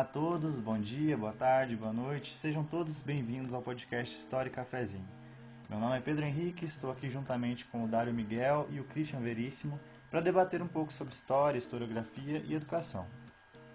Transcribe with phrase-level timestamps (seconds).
[0.00, 4.50] Olá a todos, bom dia, boa tarde, boa noite, sejam todos bem-vindos ao podcast História
[4.50, 5.06] Cafezinho.
[5.68, 9.20] Meu nome é Pedro Henrique, estou aqui juntamente com o Dário Miguel e o Christian
[9.20, 9.78] Veríssimo
[10.10, 13.06] para debater um pouco sobre história, historiografia e educação.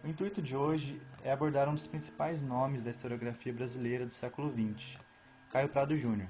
[0.04, 4.52] O intuito de hoje é abordar um dos principais nomes da historiografia brasileira do século
[4.52, 4.98] XX,
[5.52, 6.28] Caio Prado Júnior,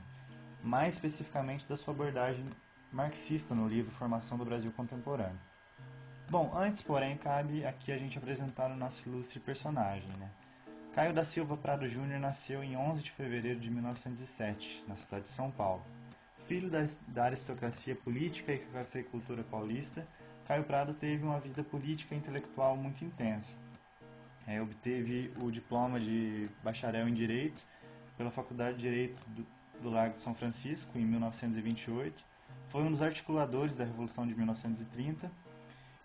[0.61, 2.45] mais especificamente da sua abordagem
[2.91, 5.39] marxista no livro Formação do Brasil Contemporâneo.
[6.27, 10.27] Bom, antes, porém, cabe aqui a gente apresentar o nosso ilustre personagem, né?
[10.95, 15.29] Caio da Silva Prado Júnior nasceu em 11 de fevereiro de 1907, na cidade de
[15.29, 15.83] São Paulo.
[16.47, 16.79] Filho da,
[17.09, 20.07] da aristocracia política e cafeicultura paulista,
[20.47, 23.55] Caio Prado teve uma vida política e intelectual muito intensa.
[24.47, 27.63] É, obteve o diploma de bacharel em Direito
[28.17, 29.45] pela Faculdade de Direito do,
[29.79, 32.23] do Largo de São Francisco, em 1928.
[32.69, 35.45] Foi um dos articuladores da Revolução de 1930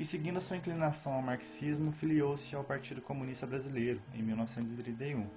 [0.01, 5.29] e, seguindo sua inclinação ao marxismo, filiou-se ao Partido Comunista Brasileiro em 1931.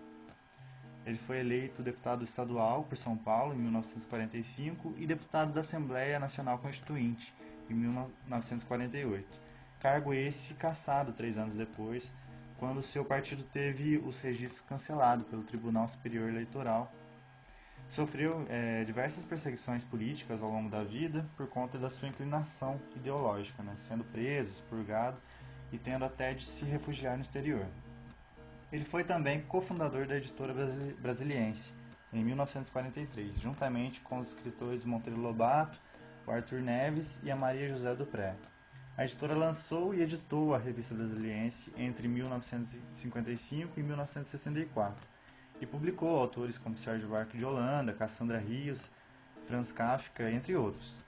[1.05, 6.59] Ele foi eleito deputado estadual por São Paulo em 1945 e deputado da Assembleia Nacional
[6.59, 7.33] Constituinte
[7.69, 9.27] em 1948.
[9.81, 12.13] Cargo esse cassado três anos depois,
[12.57, 16.89] quando seu partido teve os registros cancelados pelo Tribunal Superior Eleitoral
[17.93, 23.61] Sofreu é, diversas perseguições políticas ao longo da vida por conta da sua inclinação ideológica,
[23.61, 25.15] né, sendo preso, expurgado
[25.71, 27.67] e tendo até de se refugiar no exterior.
[28.71, 30.55] Ele foi também cofundador da editora
[30.99, 31.71] Brasiliense,
[32.11, 35.79] em 1943, juntamente com os escritores Monteiro Lobato,
[36.25, 38.35] o Arthur Neves e a Maria José Dupré.
[38.97, 45.12] A editora lançou e editou a revista Brasiliense entre 1955 e 1964
[45.63, 48.91] e publicou autores como Sérgio Buarque de Holanda, Cassandra Rios,
[49.47, 51.01] Franz Kafka, entre outros.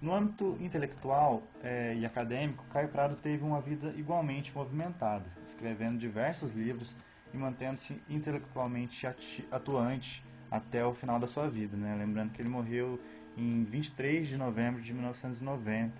[0.00, 6.54] No âmbito intelectual é, e acadêmico, Caio Prado teve uma vida igualmente movimentada, escrevendo diversos
[6.54, 6.96] livros
[7.34, 9.06] e mantendo-se intelectualmente
[9.50, 11.76] atuante até o final da sua vida.
[11.76, 11.94] Né?
[11.94, 12.98] Lembrando que ele morreu
[13.36, 15.92] em 23 de novembro de 1990,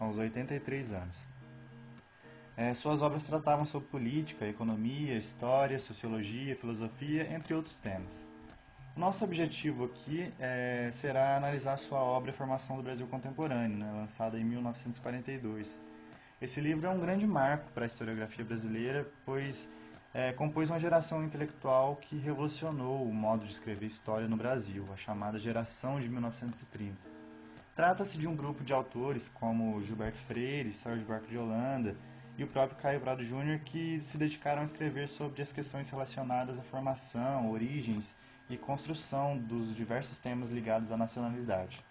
[0.00, 1.33] aos 83 anos.
[2.56, 8.28] É, suas obras tratavam sobre política, economia, história, sociologia, filosofia, entre outros temas.
[8.96, 14.44] Nosso objetivo aqui é, será analisar sua obra Formação do Brasil Contemporâneo, né, lançada em
[14.44, 15.82] 1942.
[16.40, 19.68] Esse livro é um grande marco para a historiografia brasileira, pois
[20.12, 24.96] é, compôs uma geração intelectual que revolucionou o modo de escrever história no Brasil, a
[24.96, 26.96] chamada geração de 1930.
[27.74, 31.96] Trata-se de um grupo de autores como Gilberto Freire, Sérgio Buarque de Holanda,
[32.36, 36.58] e o próprio Caio Brado Júnior, que se dedicaram a escrever sobre as questões relacionadas
[36.58, 38.14] à formação, origens
[38.50, 41.82] e construção dos diversos temas ligados à nacionalidade.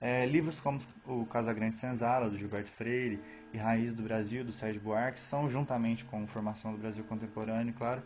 [0.00, 4.80] É, livros como o Casagrande Senzala, do Gilberto Freire, e Raiz do Brasil, do Sérgio
[4.80, 8.02] Buarque, são, juntamente com Formação do Brasil Contemporâneo, claro,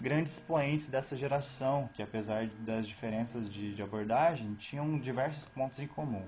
[0.00, 5.86] grandes expoentes dessa geração, que apesar das diferenças de, de abordagem, tinham diversos pontos em
[5.86, 6.24] comum.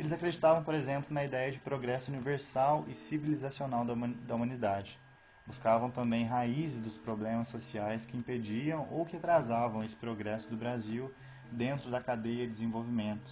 [0.00, 4.98] Eles acreditavam, por exemplo, na ideia de progresso universal e civilizacional da humanidade.
[5.46, 11.12] Buscavam também raízes dos problemas sociais que impediam ou que atrasavam esse progresso do Brasil
[11.52, 13.30] dentro da cadeia de desenvolvimento.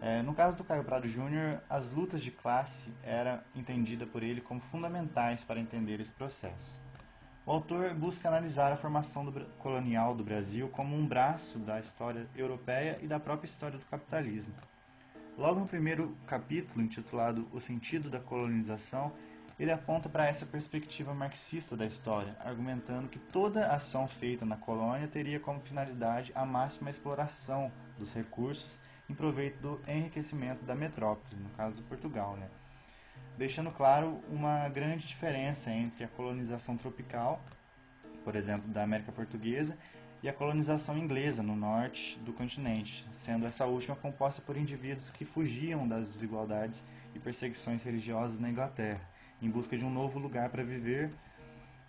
[0.00, 4.40] É, no caso do Caio Prado Júnior, as lutas de classe eram entendidas por ele
[4.40, 6.80] como fundamentais para entender esse processo.
[7.46, 12.26] O autor busca analisar a formação do, colonial do Brasil como um braço da história
[12.34, 14.52] europeia e da própria história do capitalismo.
[15.40, 19.10] Logo no primeiro capítulo, intitulado O Sentido da Colonização,
[19.58, 25.08] ele aponta para essa perspectiva marxista da história, argumentando que toda ação feita na colônia
[25.08, 31.48] teria como finalidade a máxima exploração dos recursos em proveito do enriquecimento da metrópole, no
[31.56, 32.50] caso de Portugal, né?
[33.38, 37.42] deixando claro uma grande diferença entre a colonização tropical,
[38.22, 39.74] por exemplo, da América Portuguesa,
[40.22, 45.24] e a colonização inglesa no norte do continente, sendo essa última composta por indivíduos que
[45.24, 46.84] fugiam das desigualdades
[47.14, 49.00] e perseguições religiosas na Inglaterra,
[49.40, 51.10] em busca de um novo lugar para viver,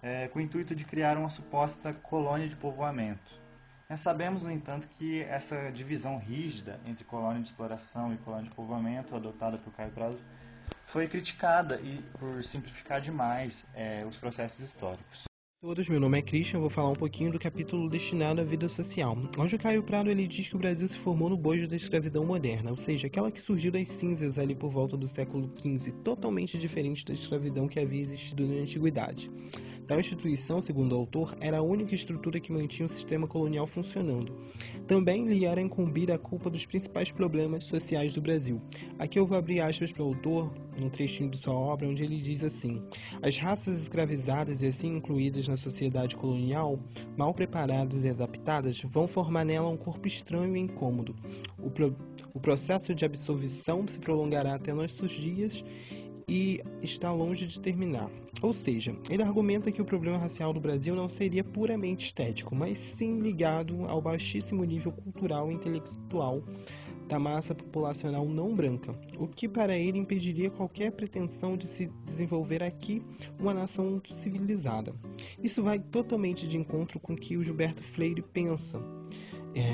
[0.02, 3.40] é, com o intuito de criar uma suposta colônia de povoamento.
[3.90, 8.56] Nós sabemos, no entanto, que essa divisão rígida entre colônia de exploração e colônia de
[8.56, 10.18] povoamento, adotada por Caio Prado,
[10.86, 15.31] foi criticada e por simplificar demais é, os processos históricos
[15.62, 19.16] todos, meu nome é Christian, vou falar um pouquinho do capítulo destinado à vida social.
[19.38, 22.26] Onde o Caio Prado ele diz que o Brasil se formou no bojo da escravidão
[22.26, 26.58] moderna, ou seja, aquela que surgiu das cinzas ali por volta do século XV, totalmente
[26.58, 29.30] diferente da escravidão que havia existido na antiguidade.
[29.92, 34.34] Tal instituição, segundo o autor, era a única estrutura que mantinha o sistema colonial funcionando.
[34.88, 38.62] Também lhe era incumbida a culpa dos principais problemas sociais do Brasil.
[38.98, 40.50] Aqui eu vou abrir aspas para o autor,
[40.82, 42.82] um trechinho de sua obra, onde ele diz assim:
[43.22, 46.80] As raças escravizadas e assim incluídas na sociedade colonial,
[47.18, 51.14] mal preparadas e adaptadas, vão formar nela um corpo estranho e incômodo.
[51.60, 51.96] O, pro,
[52.34, 55.64] o processo de absolvição se prolongará até nossos dias
[56.28, 58.10] e está longe de terminar.
[58.42, 62.78] Ou seja, ele argumenta que o problema racial do Brasil não seria puramente estético, mas
[62.78, 66.42] sim ligado ao baixíssimo nível cultural e intelectual
[67.12, 72.64] da massa populacional não branca, o que para ele impediria qualquer pretensão de se desenvolver
[72.64, 73.04] aqui
[73.38, 74.96] uma nação civilizada.
[75.44, 78.82] Isso vai totalmente de encontro com o que o Gilberto Freire pensa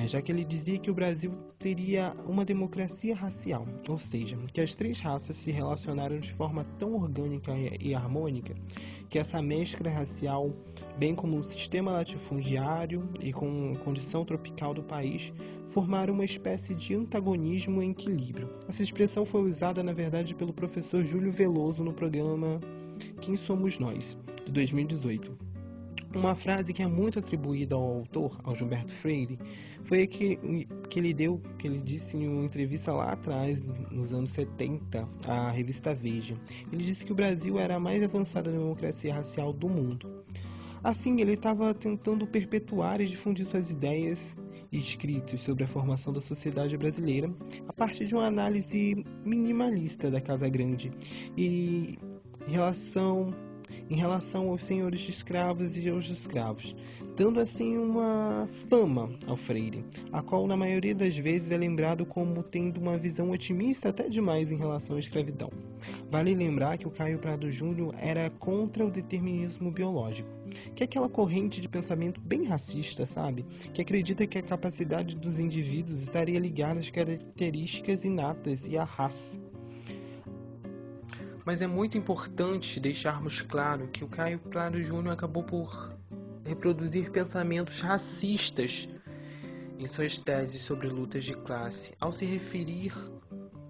[0.07, 4.73] já que ele dizia que o Brasil teria uma democracia racial, ou seja, que as
[4.73, 8.55] três raças se relacionaram de forma tão orgânica e harmônica
[9.09, 10.51] que essa mescla racial,
[10.97, 15.33] bem como o sistema latifundiário e com a condição tropical do país,
[15.69, 18.49] formaram uma espécie de antagonismo em equilíbrio.
[18.67, 22.59] Essa expressão foi usada, na verdade, pelo professor Júlio Veloso no programa
[23.21, 25.46] Quem Somos Nós, de 2018.
[26.17, 29.37] Uma frase que é muito atribuída ao autor, ao Gilberto Freire,
[29.83, 30.39] foi a que,
[30.89, 33.61] que ele deu, que ele disse em uma entrevista lá atrás,
[33.91, 36.35] nos anos 70, à revista Veja.
[36.73, 40.23] Ele disse que o Brasil era a mais avançada democracia racial do mundo.
[40.83, 44.35] Assim, ele estava tentando perpetuar e difundir suas ideias
[44.71, 47.31] e escritos sobre a formação da sociedade brasileira
[47.67, 50.91] a partir de uma análise minimalista da Casa Grande
[51.37, 51.95] e
[52.47, 53.35] relação
[53.89, 56.75] em relação aos senhores de escravos e aos escravos,
[57.15, 62.43] dando assim uma fama ao Freire, a qual na maioria das vezes é lembrado como
[62.43, 65.49] tendo uma visão otimista até demais em relação à escravidão.
[66.09, 70.29] Vale lembrar que o Caio Prado Júnior era contra o determinismo biológico,
[70.75, 73.45] que é aquela corrente de pensamento bem racista, sabe?
[73.73, 79.46] Que acredita que a capacidade dos indivíduos estaria ligada às características inatas e à raça
[81.47, 85.95] mas é muito importante deixarmos claro que o Caio Prado Júnior acabou por
[86.45, 88.89] reproduzir pensamentos racistas
[89.79, 92.93] em suas teses sobre lutas de classe, ao se referir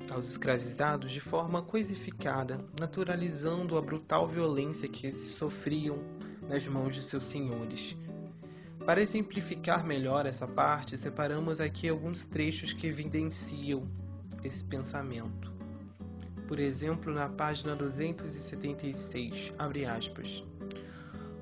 [0.10, 6.00] aos escravizados de forma coisificada, naturalizando a brutal violência que esses sofriam
[6.50, 7.96] nas mãos de seus senhores.
[8.88, 13.88] Para exemplificar melhor essa parte, separamos aqui alguns trechos que evidenciam
[14.44, 15.57] esse pensamento
[16.48, 20.44] por exemplo, na página 276, abre aspas.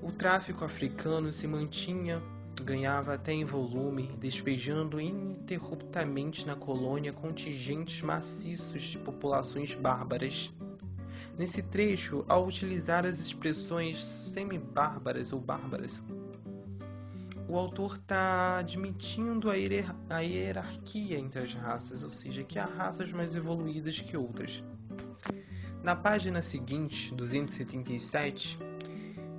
[0.02, 2.22] O tráfico africano se mantinha,
[2.64, 10.52] ganhava até em volume, despejando ininterruptamente na colônia contingentes maciços de populações bárbaras.
[11.38, 16.04] Nesse trecho, ao utilizar as expressões semi-bárbaras ou bárbaras,
[17.48, 23.36] o autor está admitindo a, hierarquia entre as raças, ou seja, que há raças mais
[23.36, 24.64] evoluídas que outras.
[25.84, 28.58] Na página seguinte, 277,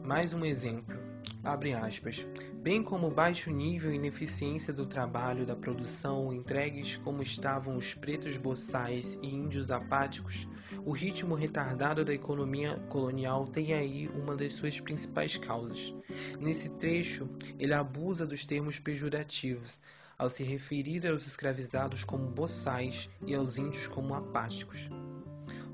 [0.05, 0.97] mais um exemplo.
[1.43, 2.25] Abre aspas.
[2.67, 7.95] Bem como o baixo nível e ineficiência do trabalho da produção, entregues como estavam os
[7.95, 10.49] pretos boçais e índios apáticos,
[10.85, 15.95] o ritmo retardado da economia colonial tem aí uma das suas principais causas.
[16.41, 19.81] Nesse trecho, ele abusa dos termos pejorativos,
[20.19, 24.91] ao se referir aos escravizados como boçais e aos índios como apáticos.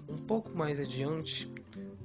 [0.07, 1.51] Um pouco mais adiante,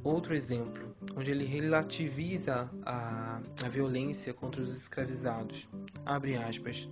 [0.02, 0.87] outro exemplo,
[1.18, 5.68] onde ele relativiza a, a violência contra os escravizados.
[6.06, 6.88] Abre aspas.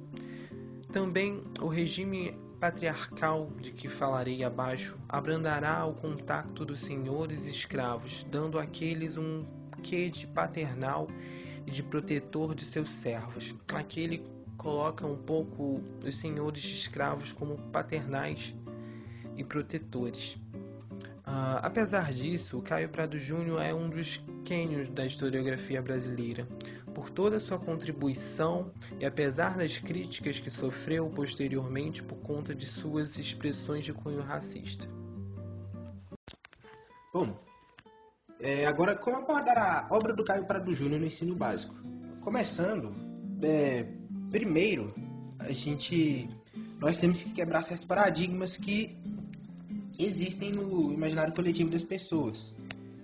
[0.91, 8.57] Também o regime patriarcal de que falarei abaixo abrandará o contato dos senhores escravos, dando
[8.57, 9.45] àqueles um
[9.83, 11.07] quê de paternal
[11.67, 13.53] e de protetor de seus servos.
[13.71, 14.25] Aquele
[14.57, 18.55] coloca um pouco os senhores escravos como paternais
[19.37, 20.35] e protetores.
[21.35, 26.47] Uh, apesar disso, Caio Prado Júnior é um dos quênios da historiografia brasileira.
[26.93, 33.19] Por toda sua contribuição e apesar das críticas que sofreu posteriormente por conta de suas
[33.19, 34.87] expressões de cunho racista.
[37.13, 37.37] Bom,
[38.39, 41.75] é, agora como abordar a obra do Caio Prado Júnior no ensino básico?
[42.21, 42.95] Começando,
[43.43, 43.85] é,
[44.31, 44.95] primeiro,
[45.37, 46.29] a gente
[46.79, 48.97] nós temos que quebrar certos paradigmas que
[49.99, 52.55] existem no imaginário coletivo das pessoas,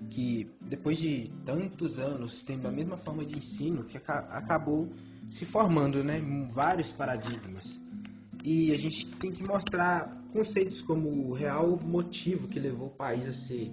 [0.09, 4.89] que depois de tantos anos tendo a mesma forma de ensino, que acabou
[5.29, 6.19] se formando, né,
[6.51, 7.81] vários paradigmas.
[8.43, 13.27] E a gente tem que mostrar conceitos como o real motivo que levou o país
[13.27, 13.71] a ser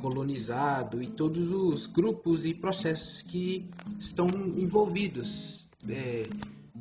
[0.00, 3.68] colonizado e todos os grupos e processos que
[3.98, 6.28] estão envolvidos, é,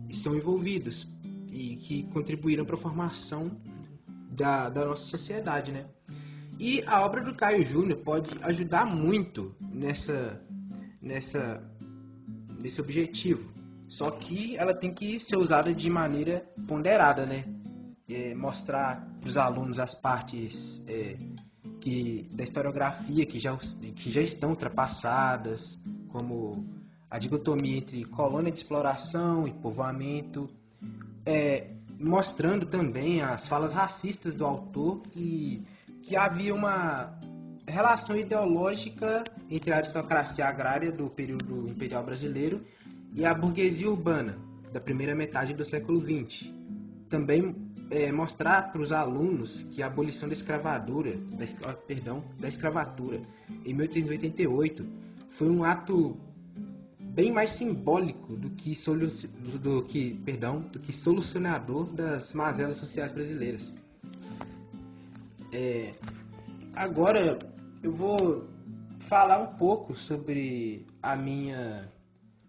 [0.10, 1.10] estão envolvidos
[1.52, 3.52] e que contribuíram para a formação
[4.36, 5.86] da, da nossa sociedade, né?
[6.60, 10.42] E a obra do Caio Júnior pode ajudar muito nessa,
[11.02, 11.62] nessa,
[12.60, 13.54] desse objetivo.
[13.88, 17.46] Só que ela tem que ser usada de maneira ponderada, né?
[18.08, 21.18] É, mostrar para os alunos as partes é,
[21.82, 23.56] que, da historiografia que já,
[23.96, 26.66] que já estão ultrapassadas, como
[27.10, 30.50] a dicotomia entre colônia de exploração e povoamento,
[31.26, 31.75] é,
[32.06, 35.64] mostrando também as falas racistas do autor e
[36.04, 37.20] que havia uma
[37.68, 42.64] relação ideológica entre a aristocracia agrária do período imperial brasileiro
[43.12, 44.38] e a burguesia urbana
[44.72, 46.52] da primeira metade do século XX.
[47.10, 47.56] Também
[47.90, 50.34] é, mostrar para os alunos que a abolição da
[51.32, 53.20] da, perdão, da escravatura
[53.66, 54.86] em 1888
[55.30, 56.16] foi um ato
[57.16, 59.08] bem mais simbólico do que, solu
[59.62, 63.80] do, que, perdão, do que solucionador das mazelas sociais brasileiras.
[65.54, 65.94] É,
[66.76, 67.40] agora
[67.82, 68.50] eu vou
[69.00, 71.90] falar um pouco sobre a minha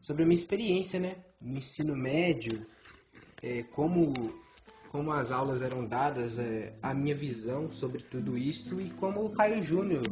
[0.00, 2.66] sobre a minha experiência, né, no ensino médio,
[3.42, 4.12] é, como
[4.90, 9.30] como as aulas eram dadas, é, a minha visão sobre tudo isso e como o
[9.30, 10.02] Caio Júnior,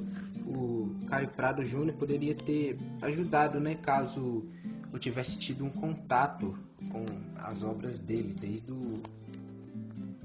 [1.14, 4.44] Caio Prado Júnior poderia ter ajudado, né, caso
[4.92, 6.58] eu tivesse tido um contato
[6.90, 7.04] com
[7.36, 9.00] as obras dele desde o,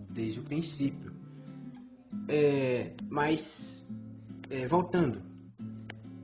[0.10, 1.13] desde o princípio.
[2.27, 3.86] É, mas,
[4.50, 5.22] é, voltando,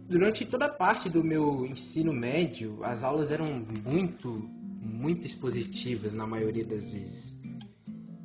[0.07, 4.49] durante toda a parte do meu ensino médio, as aulas eram muito,
[4.81, 7.34] muito expositivas na maioria das vezes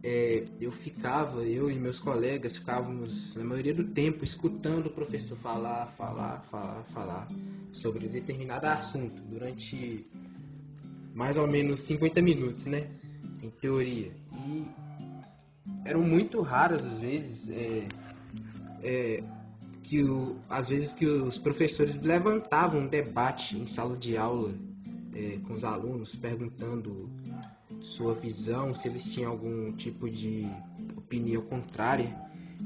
[0.03, 5.37] é, eu ficava, eu e meus colegas ficávamos, na maioria do tempo, escutando o professor
[5.39, 7.29] falar, falar, falar, falar
[7.73, 10.07] sobre determinado assunto durante
[11.15, 12.89] mais ou menos 50 minutos, né?
[13.43, 14.13] Em teoria.
[14.33, 14.67] E
[15.85, 17.89] eram muito raras as vezes é,
[18.83, 19.23] é,
[19.83, 24.55] que o, às vezes que os professores levantavam um debate em sala de aula
[25.15, 27.11] é, com os alunos, perguntando
[27.81, 30.47] sua visão, se eles tinham algum tipo de
[30.97, 32.15] opinião contrária.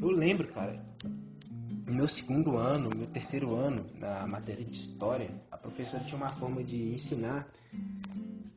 [0.00, 0.84] Eu lembro, cara,
[1.86, 6.16] no meu segundo ano, no meu terceiro ano, na matéria de história, a professora tinha
[6.16, 7.48] uma forma de ensinar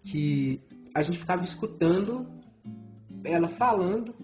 [0.04, 0.62] que
[0.94, 2.28] a gente ficava escutando
[3.24, 4.16] ela falando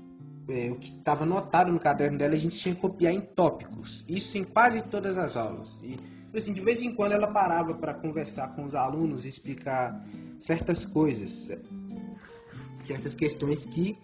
[0.47, 4.05] é, o que estava anotado no caderno dela, a gente tinha que copiar em tópicos.
[4.07, 5.81] Isso em quase todas as aulas.
[5.83, 5.99] E
[6.35, 10.03] assim, de vez em quando ela parava para conversar com os alunos, explicar
[10.39, 11.51] certas coisas,
[12.85, 13.97] certas questões que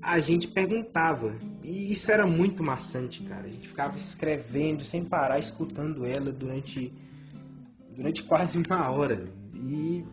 [0.00, 1.34] a gente perguntava.
[1.62, 3.46] E isso era muito maçante, cara.
[3.46, 6.92] A gente ficava escrevendo sem parar, escutando ela durante,
[7.94, 9.32] durante quase uma hora.
[9.54, 10.04] E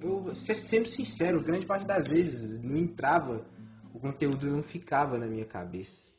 [0.00, 3.46] eu, sendo sincero, grande parte das vezes não entrava,
[3.94, 6.10] o conteúdo não ficava na minha cabeça.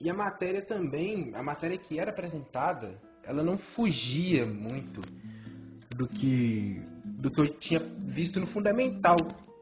[0.00, 5.00] E a matéria também, a matéria que era apresentada, ela não fugia muito
[5.96, 6.80] do que
[7.18, 9.16] do que eu tinha visto no fundamental.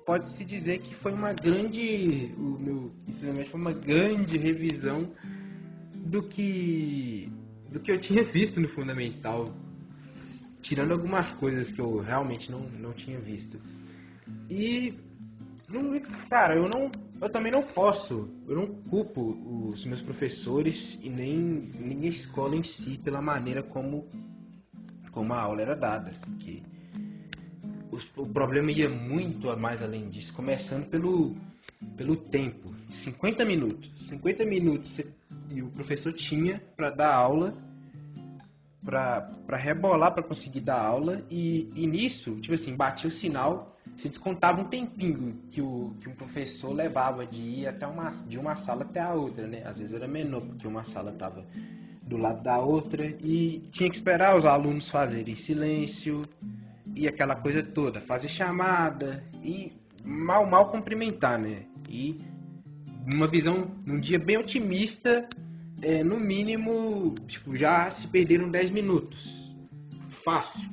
[0.04, 5.10] Pode-se dizer que foi uma grande o meu ensinamento foi uma grande revisão
[5.94, 7.32] do que
[7.72, 9.52] do que eu tinha visto no fundamental,
[10.60, 13.60] tirando algumas coisas que eu realmente não, não tinha visto.
[14.48, 14.94] E
[16.28, 21.36] cara, eu não eu também não posso, eu não culpo os meus professores e nem,
[21.80, 24.06] nem a escola em si pela maneira como
[25.10, 26.62] como a aula era dada, que
[28.16, 31.34] o, problema ia muito mais além disso, começando pelo,
[31.96, 32.74] pelo tempo.
[32.88, 33.90] 50 minutos.
[34.08, 35.00] 50 minutos
[35.50, 37.56] e o professor tinha para dar aula,
[38.84, 44.08] para rebolar para conseguir dar aula, e, e nisso, tipo assim, batia o sinal, se
[44.08, 48.54] descontava um tempinho que o, que um professor levava de ir até uma, de uma
[48.54, 49.62] sala até a outra, né?
[49.64, 51.44] Às vezes era menor, porque uma sala estava
[52.04, 56.28] do lado da outra, e tinha que esperar os alunos fazerem silêncio,
[56.96, 59.72] e aquela coisa toda, fazer chamada e
[60.02, 61.66] mal mal cumprimentar, né?
[61.88, 62.18] E
[63.06, 65.28] uma visão, num dia bem otimista,
[65.82, 69.54] é, no mínimo, tipo, já se perderam 10 minutos.
[70.08, 70.70] Fácil.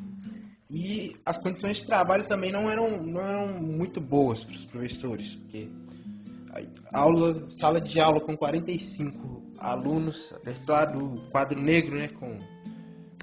[0.72, 5.36] E as condições de trabalho também não eram, não eram muito boas para os professores,
[5.36, 5.70] porque
[6.92, 12.40] aula, sala de aula com 45 alunos, apertado, quadro negro, né, com,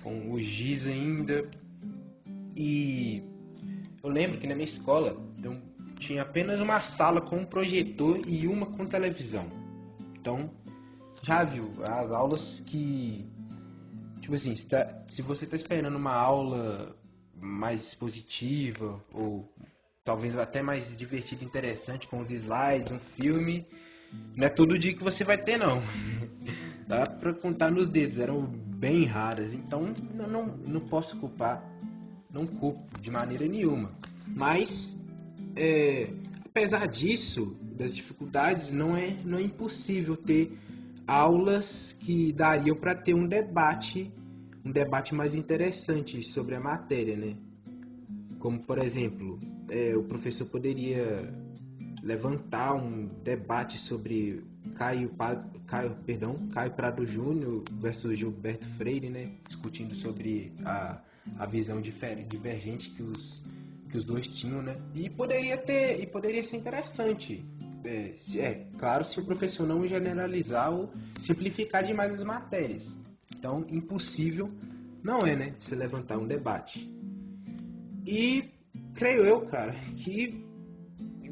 [0.02, 1.48] com o giz ainda,
[2.56, 3.22] e
[4.02, 5.60] eu lembro que na minha escola eu
[5.98, 9.46] tinha apenas uma sala com um projetor e uma com televisão.
[10.18, 10.50] Então,
[11.22, 13.26] já viu as aulas que.
[14.20, 16.96] Tipo assim, se, tá, se você está esperando uma aula
[17.40, 19.50] mais expositiva ou
[20.04, 23.66] talvez até mais divertida, interessante, com os slides, um filme,
[24.36, 25.82] não é todo dia que você vai ter, não.
[26.86, 29.54] dá para contar nos dedos, eram bem raras.
[29.54, 31.62] Então não, não posso culpar,
[32.32, 33.92] não culpo de maneira nenhuma.
[34.26, 34.98] Mas
[35.56, 36.08] é,
[36.44, 40.58] apesar disso, das dificuldades, não é, não é impossível ter
[41.06, 44.12] aulas que dariam para ter um debate,
[44.64, 47.36] um debate mais interessante sobre a matéria, né?
[48.38, 51.32] Como por exemplo, é, o professor poderia
[52.02, 54.42] levantar um debate sobre
[54.80, 55.14] Caio,
[55.66, 59.30] Caio, perdão, Caio Prado Júnior versus Gilberto Freire, né?
[59.46, 61.02] Discutindo sobre a,
[61.38, 63.44] a visão divergente que os,
[63.90, 64.80] que os dois tinham, né?
[64.94, 67.44] E poderia ter, e poderia ser interessante.
[67.84, 72.98] É, é claro, se o professor não generalizar ou simplificar demais as matérias.
[73.36, 74.50] Então, impossível
[75.02, 75.54] não é, né?
[75.58, 76.90] Se levantar um debate.
[78.06, 78.48] E
[78.94, 80.42] creio eu, cara, que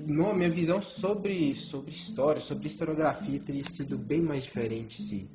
[0.09, 5.31] não, minha visão sobre, sobre história, sobre historiografia teria sido bem mais diferente se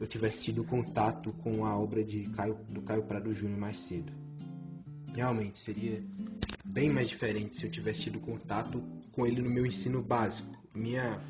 [0.00, 4.10] eu tivesse tido contato com a obra de Caio, do Caio Prado Júnior mais cedo.
[5.14, 6.02] Realmente, seria
[6.64, 8.82] bem mais diferente se eu tivesse tido contato
[9.12, 10.56] com ele no meu ensino básico.
[10.74, 11.20] Minha,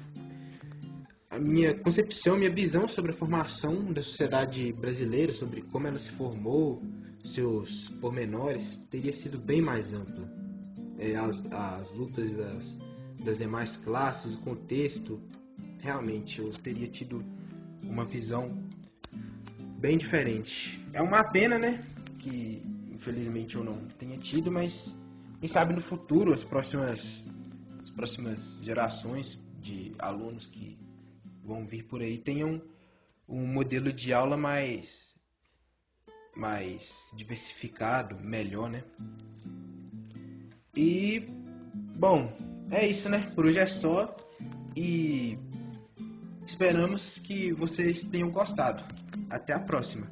[1.29, 6.11] a minha concepção, minha visão sobre a formação da sociedade brasileira, sobre como ela se
[6.11, 6.81] formou,
[7.25, 10.36] seus pormenores, teria sido bem mais ampla
[10.99, 12.79] é, as, as lutas das,
[13.25, 15.21] das demais classes, o contexto,
[15.79, 17.25] realmente eu teria tido
[17.83, 18.63] uma visão
[19.79, 20.85] bem diferente.
[20.93, 21.85] É uma pena, né?
[22.19, 24.99] Que infelizmente eu não tenha tido, mas
[25.41, 27.27] quem sabe no futuro as próximas,
[27.83, 30.79] as próximas gerações de alunos que
[31.45, 32.61] vão vir por aí tenham
[33.29, 35.15] um modelo de aula mais
[36.37, 38.85] mais diversificado, melhor, né?
[40.77, 41.27] E,
[41.97, 42.31] bom,
[42.71, 43.31] é isso, né?
[43.35, 44.15] Por hoje é só.
[44.77, 45.39] E
[46.47, 48.83] esperamos que vocês tenham gostado.
[49.31, 50.07] Até a próxima.